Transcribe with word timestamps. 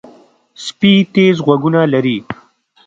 سپي 0.65 0.93
تیز 1.13 1.35
غوږونه 1.45 1.81
لري. 1.93 2.17